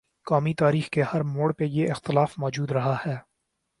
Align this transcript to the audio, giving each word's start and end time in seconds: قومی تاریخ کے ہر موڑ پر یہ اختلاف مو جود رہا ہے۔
قومی 0.25 0.53
تاریخ 0.53 0.89
کے 0.89 1.01
ہر 1.01 1.21
موڑ 1.23 1.51
پر 1.53 1.63
یہ 1.63 1.91
اختلاف 1.91 2.33
مو 2.37 2.49
جود 2.49 2.71
رہا 2.71 2.95
ہے۔ 3.05 3.17